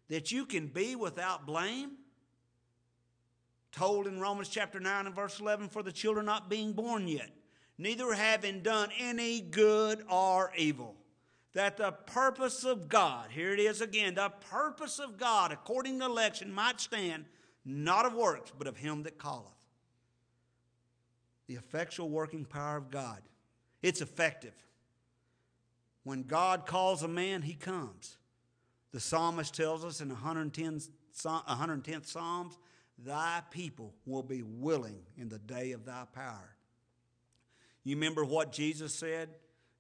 [0.09, 1.93] That you can be without blame
[3.73, 7.31] told in Romans chapter 9 and verse 11 for the children not being born yet,
[7.79, 10.97] neither having done any good or evil.
[11.59, 16.05] That the purpose of God, here it is again, the purpose of God according to
[16.07, 17.25] election might stand,
[17.65, 19.67] not of works, but of him that calleth.
[21.49, 23.23] The effectual working power of God.
[23.83, 24.55] It's effective.
[26.05, 28.19] When God calls a man, he comes.
[28.93, 30.81] The psalmist tells us in 110,
[31.17, 32.57] 110th Psalms
[33.05, 36.55] Thy people will be willing in the day of thy power.
[37.83, 39.31] You remember what Jesus said?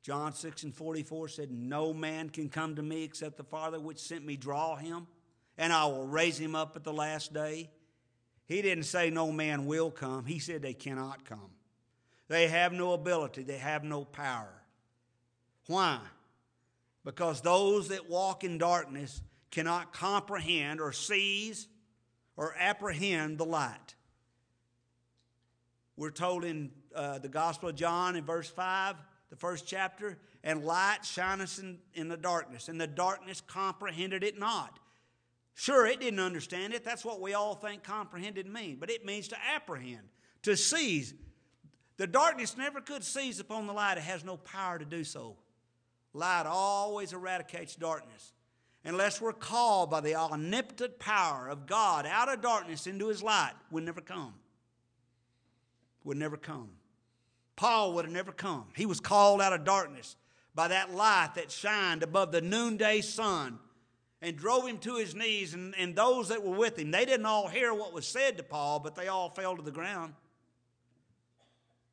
[0.02, 3.98] John 6 and 44 said, No man can come to me except the Father which
[3.98, 5.06] sent me draw him,
[5.56, 7.70] and I will raise him up at the last day.
[8.46, 11.50] He didn't say no man will come, he said they cannot come.
[12.28, 14.62] They have no ability, they have no power.
[15.66, 15.98] Why?
[17.04, 21.68] Because those that walk in darkness cannot comprehend or seize
[22.36, 23.94] or apprehend the light.
[25.96, 28.96] We're told in uh, the Gospel of John in verse 5,
[29.30, 34.38] the first chapter, and light shineth in, in the darkness, and the darkness comprehended it
[34.38, 34.78] not.
[35.54, 36.84] Sure, it didn't understand it.
[36.84, 40.08] That's what we all think comprehended mean, but it means to apprehend,
[40.42, 41.14] to seize.
[41.96, 43.98] The darkness never could seize upon the light.
[43.98, 45.36] It has no power to do so.
[46.14, 48.32] Light always eradicates darkness
[48.84, 53.52] unless we're called by the omnipotent power of God out of darkness into his light,
[53.70, 54.34] would never come.
[56.04, 56.70] Would never come.
[57.58, 58.66] Paul would have never come.
[58.76, 60.14] He was called out of darkness
[60.54, 63.58] by that light that shined above the noonday sun
[64.22, 65.54] and drove him to his knees.
[65.54, 68.44] And, and those that were with him, they didn't all hear what was said to
[68.44, 70.14] Paul, but they all fell to the ground.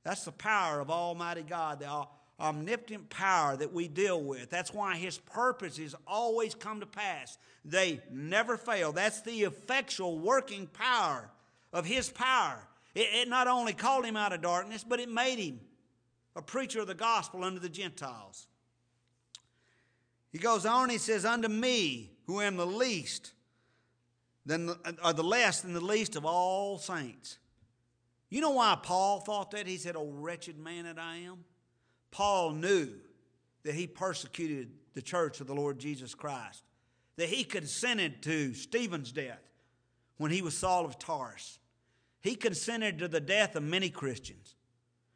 [0.04, 2.06] That's the power of Almighty God, the
[2.40, 4.52] omnipotent power that we deal with.
[4.52, 7.40] That's why his purposes always come to pass.
[7.64, 8.92] They never fail.
[8.92, 11.32] That's the effectual working power
[11.74, 12.60] of his power.
[12.96, 15.60] It, it, not only called him out of darkness, but it made him
[16.36, 18.48] a preacher of the gospel unto the Gentiles.
[20.32, 23.34] He goes on, he says, Unto me, who am the least,
[24.46, 27.38] than the, or the less than the least of all saints.
[28.30, 29.68] You know why Paul thought that?
[29.68, 31.44] He said, Oh, wretched man that I am.
[32.12, 32.90] Paul knew
[33.64, 36.64] that he persecuted the church of the Lord Jesus Christ,
[37.18, 39.42] that he consented to Stephen's death
[40.18, 41.60] when he was Saul of Tarsus.
[42.26, 44.56] He consented to the death of many Christians.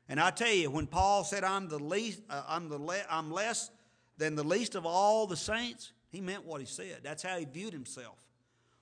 [0.08, 3.32] And I tell you, when Paul said, "I'm the least, uh, I'm the le- I'm
[3.32, 3.72] less
[4.18, 7.00] than the least of all the saints," he meant what he said.
[7.02, 8.20] That's how he viewed himself.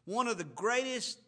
[0.04, 1.20] One of the greatest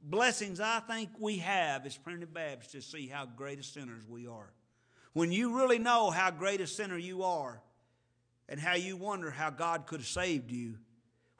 [0.00, 4.26] blessings I think we have as primitive Baptists to see how great a sinners we
[4.26, 4.54] are.
[5.12, 7.62] When you really know how great a sinner you are,
[8.48, 10.78] and how you wonder how God could have saved you,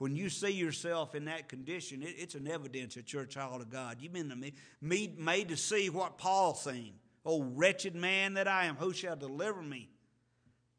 [0.02, 3.60] when you see yourself in that condition, it, it's an evidence that you're a child
[3.60, 3.98] of God.
[4.00, 6.94] You've been made, made to see what Paul seen.
[7.24, 9.88] Oh, wretched man that I am, who shall deliver me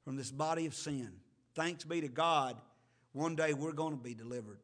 [0.04, 1.10] from this body of sin?
[1.56, 2.58] Thanks be to God,
[3.14, 4.60] one day we're going to be delivered.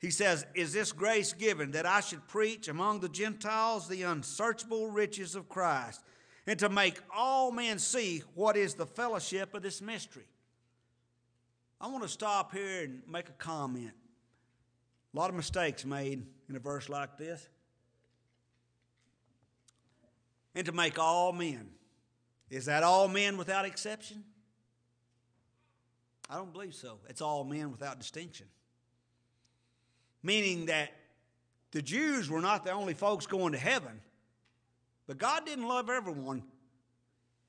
[0.00, 4.90] He says, Is this grace given that I should preach among the Gentiles the unsearchable
[4.90, 6.02] riches of Christ,
[6.46, 10.26] and to make all men see what is the fellowship of this mystery?
[11.80, 13.92] I want to stop here and make a comment.
[15.12, 17.48] A lot of mistakes made in a verse like this.
[20.54, 21.70] And to make all men.
[22.50, 24.24] Is that all men without exception?
[26.30, 26.98] I don't believe so.
[27.08, 28.46] It's all men without distinction.
[30.22, 30.90] Meaning that
[31.72, 34.00] the Jews were not the only folks going to heaven,
[35.06, 36.44] but God didn't love everyone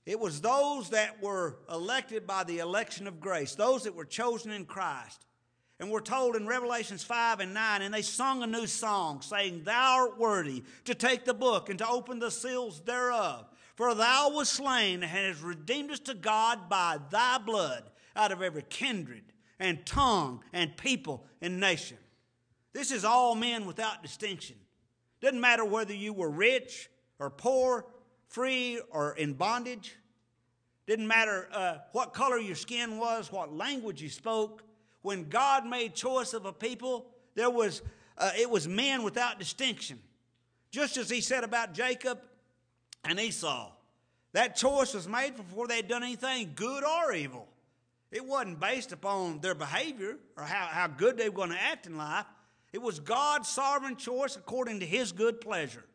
[0.06, 4.52] it was those that were elected by the election of grace, those that were chosen
[4.52, 5.26] in Christ.
[5.80, 9.64] And we're told in Revelations 5 and 9, and they sung a new song, saying,
[9.64, 13.48] Thou art worthy to take the book and to open the seals thereof.
[13.76, 17.84] For thou wast slain and hast redeemed us to God by thy blood
[18.16, 19.24] out of every kindred
[19.60, 21.98] and tongue and people and nation.
[22.72, 24.56] This is all men without distinction.
[25.20, 26.90] Doesn't matter whether you were rich
[27.20, 27.86] or poor,
[28.28, 29.96] free or in bondage.
[30.88, 34.64] Didn't matter uh, what color your skin was, what language you spoke.
[35.02, 37.82] When God made choice of a people, there was
[38.18, 40.00] uh, it was men without distinction.
[40.72, 42.20] Just as He said about Jacob
[43.04, 43.72] and Esau,
[44.34, 47.48] that choice was made before they'd done anything good or evil.
[48.12, 51.86] It wasn't based upon their behavior or how, how good they were going to act
[51.86, 52.26] in life.
[52.72, 55.86] It was God's sovereign choice according to His good pleasure.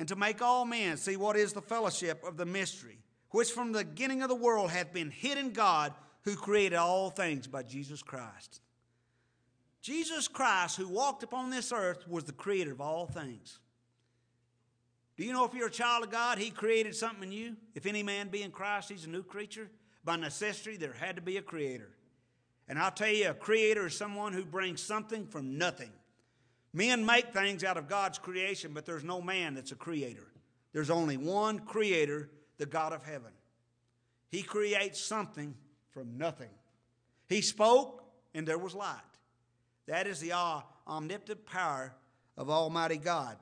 [0.00, 2.96] And to make all men see what is the fellowship of the mystery,
[3.32, 7.10] which from the beginning of the world hath been hid in God, who created all
[7.10, 8.62] things by Jesus Christ.
[9.82, 13.58] Jesus Christ, who walked upon this earth, was the creator of all things.
[15.18, 17.56] Do you know if you're a child of God, He created something in you?
[17.74, 19.68] If any man be in Christ, he's a new creature.
[20.02, 21.90] By necessity, there had to be a creator.
[22.68, 25.90] And I'll tell you, a creator is someone who brings something from nothing.
[26.72, 30.26] Men make things out of God's creation, but there's no man that's a creator.
[30.72, 33.32] There's only one creator, the God of heaven.
[34.28, 35.54] He creates something
[35.90, 36.50] from nothing.
[37.28, 38.04] He spoke,
[38.34, 38.96] and there was light.
[39.86, 40.32] That is the
[40.86, 41.92] omnipotent power
[42.36, 43.36] of Almighty God.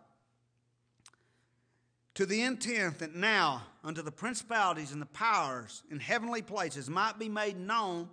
[2.15, 7.19] To the intent that now, unto the principalities and the powers in heavenly places, might
[7.19, 8.09] be made known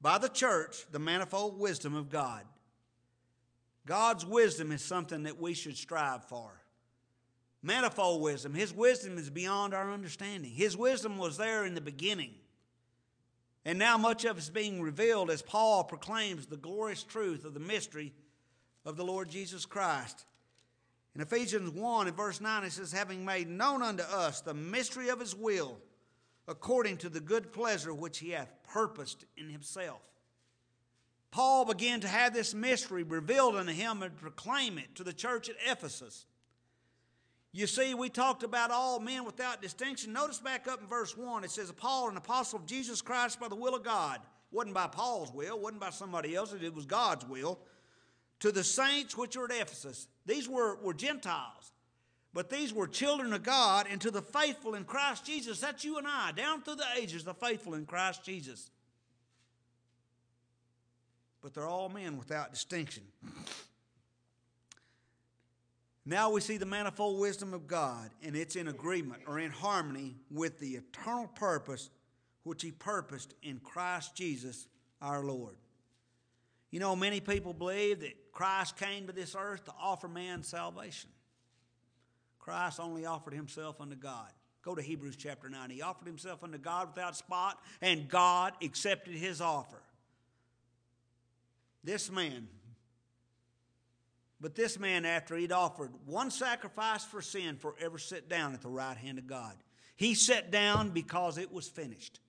[0.00, 2.44] by the church the manifold wisdom of God
[3.86, 6.52] God's wisdom is something that we should strive for.
[7.62, 8.54] Manifold wisdom.
[8.54, 10.50] His wisdom is beyond our understanding.
[10.50, 12.34] His wisdom was there in the beginning.
[13.64, 17.54] And now much of it is being revealed as Paul proclaims the glorious truth of
[17.54, 18.12] the mystery
[18.84, 20.24] of the Lord Jesus Christ.
[21.14, 25.08] In Ephesians 1 and verse 9, it says, Having made known unto us the mystery
[25.08, 25.78] of his will,
[26.48, 30.00] according to the good pleasure which he hath purposed in himself
[31.32, 35.48] Paul began to have this mystery revealed unto him and proclaim it to the church
[35.48, 36.26] at Ephesus.
[37.52, 40.12] You see, we talked about all men without distinction.
[40.12, 43.48] Notice back up in verse 1, it says, Paul, an apostle of Jesus Christ by
[43.48, 44.20] the will of God.
[44.50, 47.58] Wasn't by Paul's will, wasn't by somebody else's, it was God's will.
[48.40, 50.08] To the saints which are at Ephesus.
[50.26, 51.72] These were, were Gentiles,
[52.34, 55.60] but these were children of God, and to the faithful in Christ Jesus.
[55.60, 58.70] That's you and I, down through the ages, the faithful in Christ Jesus
[61.42, 63.02] but they're all men without distinction.
[66.04, 70.16] Now we see the manifold wisdom of God, and it's in agreement or in harmony
[70.30, 71.90] with the eternal purpose
[72.42, 74.66] which He purposed in Christ Jesus
[75.00, 75.56] our Lord.
[76.70, 81.10] You know, many people believe that Christ came to this earth to offer man salvation.
[82.40, 84.28] Christ only offered Himself unto God.
[84.62, 85.70] Go to Hebrews chapter 9.
[85.70, 89.82] He offered Himself unto God without spot, and God accepted His offer.
[91.84, 92.48] This man,
[94.40, 98.68] but this man, after he'd offered one sacrifice for sin, forever sit down at the
[98.68, 99.54] right hand of God.
[99.96, 102.20] He sat down because it was finished.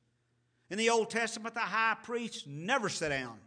[0.69, 3.37] In the Old Testament, the high priest never sat down.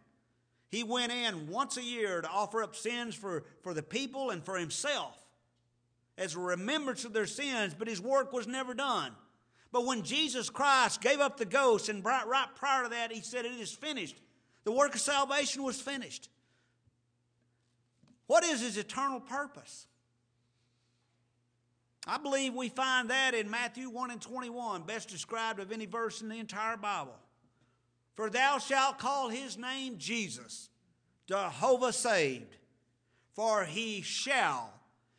[0.69, 4.45] He went in once a year to offer up sins for, for the people and
[4.45, 5.17] for himself.
[6.19, 9.13] as a remembrance of their sins, but his work was never done.
[9.71, 13.45] But when Jesus Christ gave up the ghost, and right prior to that, he said,
[13.45, 14.17] It is finished.
[14.67, 16.29] The work of salvation was finished.
[18.27, 19.87] What is his eternal purpose?
[22.05, 26.21] I believe we find that in Matthew 1 and 21, best described of any verse
[26.21, 27.15] in the entire Bible.
[28.17, 30.69] For thou shalt call his name Jesus,
[31.29, 32.57] Jehovah saved,
[33.35, 34.73] for he shall.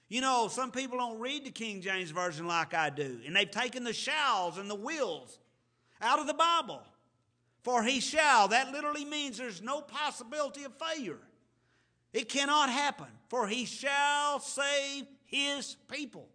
[0.10, 3.50] You know, some people don't read the King James Version like I do, and they've
[3.50, 5.40] taken the shalls and the wills
[6.02, 6.82] out of the Bible.
[7.64, 11.20] For he shall, that literally means there's no possibility of failure.
[12.14, 16.30] It cannot happen, for he shall save his people.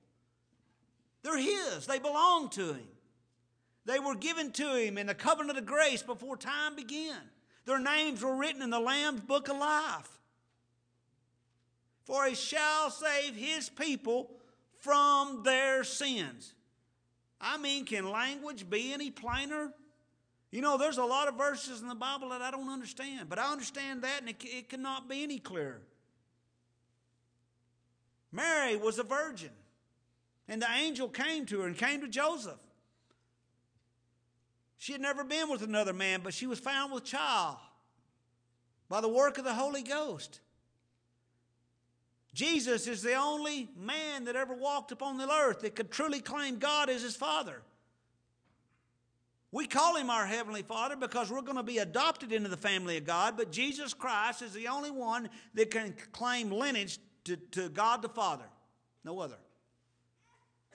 [1.22, 2.88] They're His, they belong to Him.
[3.84, 7.18] They were given to Him in the covenant of grace before time began.
[7.64, 10.08] Their names were written in the Lamb's book of life.
[12.04, 14.30] For He shall save His people
[14.80, 16.54] from their sins.
[17.40, 19.72] I mean, can language be any plainer?
[20.52, 23.38] You know, there's a lot of verses in the Bible that I don't understand, but
[23.38, 25.80] I understand that and it, it cannot be any clearer.
[28.30, 29.50] Mary was a virgin.
[30.48, 32.60] And the angel came to her and came to Joseph.
[34.76, 37.56] She had never been with another man, but she was found with child
[38.90, 40.40] by the work of the Holy Ghost.
[42.34, 46.58] Jesus is the only man that ever walked upon the earth that could truly claim
[46.58, 47.62] God as his Father.
[49.52, 52.96] We call him our Heavenly Father because we're going to be adopted into the family
[52.96, 57.68] of God, but Jesus Christ is the only one that can claim lineage to, to
[57.68, 58.46] God the Father.
[59.04, 59.36] No other.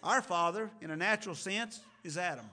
[0.03, 2.45] Our father, in a natural sense, is Adam.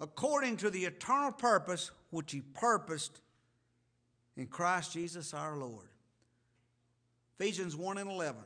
[0.00, 3.20] According to the eternal purpose which he purposed
[4.36, 5.86] in Christ Jesus our Lord.
[7.38, 8.42] Ephesians 1 and 11.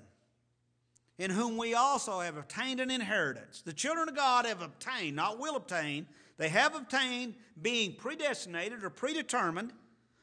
[1.21, 3.61] In whom we also have obtained an inheritance.
[3.61, 6.07] The children of God have obtained, not will obtain,
[6.39, 9.75] they have obtained, being predestinated or predetermined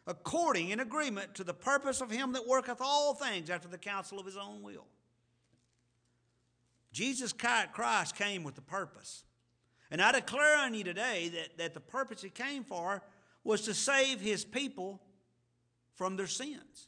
[0.07, 4.19] according in agreement to the purpose of him that worketh all things after the counsel
[4.19, 4.87] of his own will.
[6.91, 9.23] Jesus Christ came with a purpose.
[9.91, 13.03] And I declare on you today that, that the purpose he came for
[13.43, 14.99] was to save his people
[15.93, 16.87] from their sins.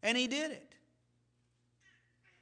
[0.00, 0.73] And he did it.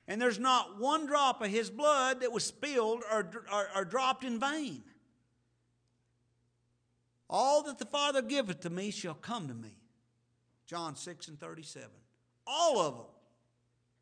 [0.08, 4.24] And there's not one drop of his blood that was spilled or, or, or dropped
[4.24, 4.82] in vain.
[7.30, 9.78] All that the Father giveth to me shall come to me.
[10.66, 11.88] John 6 and 37.
[12.46, 13.06] All of them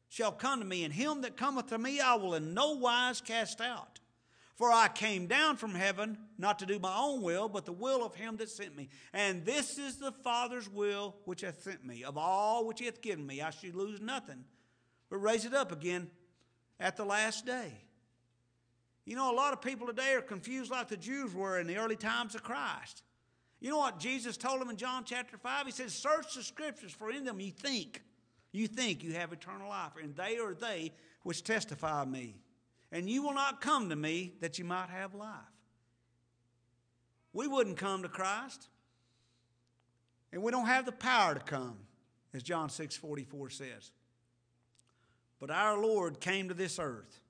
[0.08, 3.20] shall come to me, and him that cometh to me I will in no wise
[3.20, 4.00] cast out.
[4.56, 8.04] For I came down from heaven not to do my own will, but the will
[8.04, 8.90] of him that sent me.
[9.14, 12.04] And this is the Father's will which hath sent me.
[12.04, 14.44] Of all which he hath given me, I should lose nothing,
[15.10, 16.08] but raise it up again
[16.78, 17.72] at the last day.
[19.04, 21.78] You know, a lot of people today are confused like the Jews were in the
[21.78, 23.02] early times of Christ.
[23.58, 25.66] You know what Jesus told them in John chapter 5?
[25.66, 28.02] He says, Search the scriptures, for in them you think,
[28.52, 30.92] you think you have eternal life, and they are they
[31.24, 32.36] which testify of me.
[32.92, 35.28] And you will not come to me that you might have life.
[37.32, 38.68] We wouldn't come to Christ,
[40.32, 41.78] and we don't have the power to come,
[42.32, 43.92] as John 6 44 says.
[45.40, 47.20] But our Lord came to this earth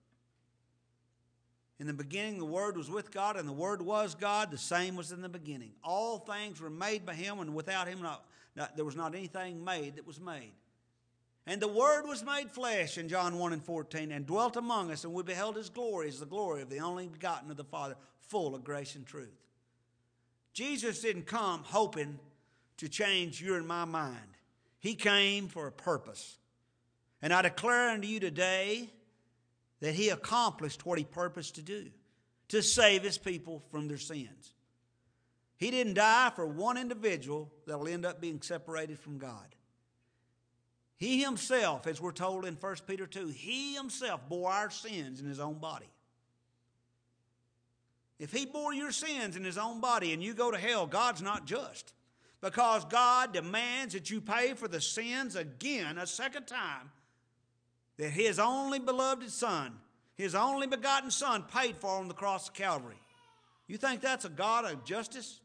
[1.80, 4.50] in the beginning, the Word was with God, and the Word was God.
[4.50, 5.72] The same was in the beginning.
[5.82, 8.22] All things were made by Him, and without Him, not,
[8.54, 10.52] not, there was not anything made that was made.
[11.46, 15.04] And the Word was made flesh in John 1 and 14 and dwelt among us,
[15.04, 17.96] and we beheld His glory as the glory of the only begotten of the Father,
[18.20, 19.40] full of grace and truth.
[20.52, 22.18] Jesus didn't come hoping
[22.76, 24.18] to change your and my mind,
[24.80, 26.36] He came for a purpose.
[27.22, 28.88] And I declare unto you today
[29.80, 31.86] that he accomplished what he purposed to do
[32.48, 34.54] to save his people from their sins.
[35.56, 39.54] He didn't die for one individual that will end up being separated from God.
[40.96, 45.26] He himself, as we're told in 1 Peter 2, he himself bore our sins in
[45.26, 45.88] his own body.
[48.18, 51.22] If he bore your sins in his own body and you go to hell, God's
[51.22, 51.94] not just.
[52.42, 56.90] Because God demands that you pay for the sins again a second time
[58.00, 59.74] that his only beloved Son,
[60.14, 62.96] his only begotten Son, paid for on the cross of Calvary.
[63.66, 65.38] You think that's a God of justice?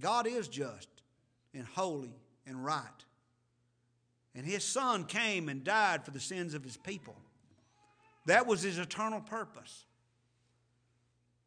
[0.00, 0.88] God is just
[1.54, 2.82] and holy and right.
[4.34, 7.14] And his Son came and died for the sins of his people.
[8.26, 9.84] That was his eternal purpose.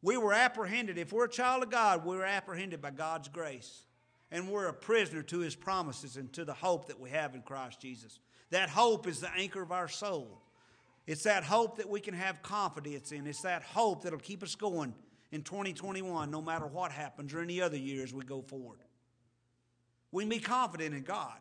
[0.01, 0.97] We were apprehended.
[0.97, 3.81] If we're a child of God, we're apprehended by God's grace.
[4.31, 7.41] And we're a prisoner to his promises and to the hope that we have in
[7.41, 8.19] Christ Jesus.
[8.51, 10.41] That hope is the anchor of our soul.
[11.07, 13.27] It's that hope that we can have confidence in.
[13.27, 14.93] It's that hope that'll keep us going
[15.31, 18.79] in 2021, no matter what happens or any other year as we go forward.
[20.11, 21.37] We can be confident in God.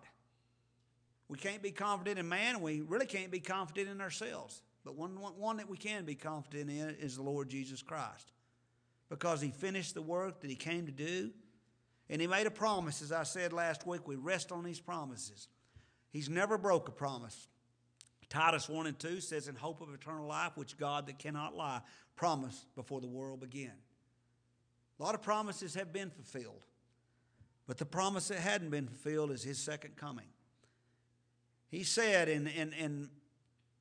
[1.28, 2.60] We can't be confident in man.
[2.60, 4.62] We really can't be confident in ourselves.
[4.84, 8.32] But one, one that we can be confident in is the Lord Jesus Christ.
[9.08, 11.30] Because he finished the work that he came to do.
[12.10, 14.06] And he made a promise, as I said last week.
[14.06, 15.48] We rest on these promises.
[16.14, 17.48] He's never broke a promise.
[18.28, 21.80] Titus 1 and 2 says, In hope of eternal life, which God that cannot lie
[22.14, 23.72] promised before the world began.
[24.98, 26.64] A lot of promises have been fulfilled.
[27.66, 30.28] But the promise that hadn't been fulfilled is his second coming.
[31.68, 33.10] He said in, in, in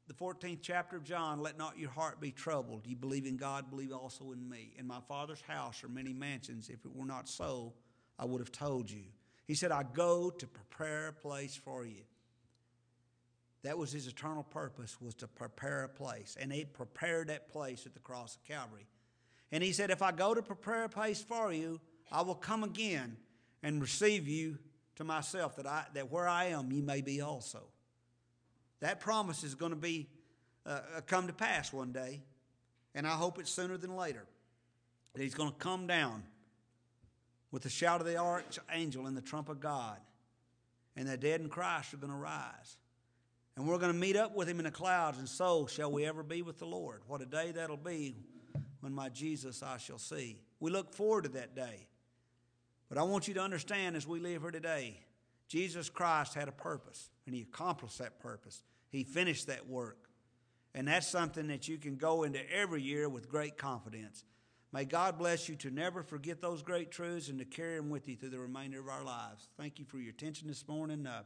[0.08, 2.88] the 14th chapter of John, Let not your heart be troubled.
[2.88, 4.74] You believe in God, believe also in me.
[4.80, 6.70] In my Father's house are many mansions.
[6.70, 7.74] If it were not so,
[8.18, 9.04] I would have told you.
[9.46, 12.02] He said, I go to prepare a place for you.
[13.64, 16.38] That was his eternal purpose, was to prepare a place.
[16.40, 18.88] And he prepared that place at the cross of Calvary.
[19.52, 21.80] And he said, If I go to prepare a place for you,
[22.12, 23.18] I will come again
[23.62, 24.58] and receive you
[24.98, 27.64] to myself, that, I, that where I am, you may be also.
[28.82, 30.10] That promise is going to be
[30.66, 32.22] uh, uh, come to pass one day,
[32.94, 34.26] and I hope it's sooner than later.
[35.14, 36.24] That he's going to come down
[37.52, 39.98] with the shout of the archangel and the trump of God,
[40.96, 42.78] and the dead in Christ are going to rise.
[43.56, 46.06] And we're going to meet up with him in the clouds, and so shall we
[46.06, 47.02] ever be with the Lord.
[47.08, 48.16] What a day that'll be
[48.80, 50.42] when my Jesus I shall see.
[50.60, 51.88] We look forward to that day.
[52.90, 55.00] But I want you to understand as we live here today,
[55.48, 58.64] Jesus Christ had a purpose, and he accomplished that purpose.
[58.90, 60.10] He finished that work.
[60.76, 64.24] And that's something that you can go into every year with great confidence.
[64.72, 68.08] May God bless you to never forget those great truths and to carry them with
[68.08, 69.48] you through the remainder of our lives.
[69.56, 71.06] Thank you for your attention this morning.
[71.06, 71.22] Uh,